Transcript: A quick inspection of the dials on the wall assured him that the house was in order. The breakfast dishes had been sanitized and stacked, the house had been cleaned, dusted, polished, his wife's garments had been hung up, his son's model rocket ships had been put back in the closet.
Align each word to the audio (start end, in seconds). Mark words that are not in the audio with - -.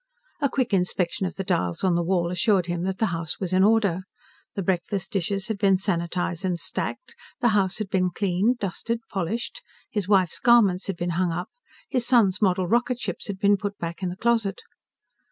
A 0.41 0.49
quick 0.49 0.73
inspection 0.73 1.27
of 1.27 1.35
the 1.35 1.43
dials 1.43 1.83
on 1.83 1.93
the 1.93 2.01
wall 2.01 2.31
assured 2.31 2.65
him 2.65 2.85
that 2.85 2.97
the 2.97 3.05
house 3.13 3.39
was 3.39 3.53
in 3.53 3.63
order. 3.63 4.01
The 4.55 4.63
breakfast 4.63 5.11
dishes 5.11 5.47
had 5.47 5.59
been 5.59 5.75
sanitized 5.77 6.43
and 6.43 6.59
stacked, 6.59 7.15
the 7.39 7.49
house 7.49 7.77
had 7.77 7.87
been 7.89 8.09
cleaned, 8.09 8.57
dusted, 8.57 9.01
polished, 9.11 9.61
his 9.91 10.07
wife's 10.07 10.39
garments 10.39 10.87
had 10.87 10.97
been 10.97 11.11
hung 11.11 11.31
up, 11.31 11.49
his 11.87 12.07
son's 12.07 12.41
model 12.41 12.67
rocket 12.67 12.99
ships 12.99 13.27
had 13.27 13.37
been 13.37 13.57
put 13.57 13.77
back 13.77 14.01
in 14.01 14.09
the 14.09 14.17
closet. 14.17 14.63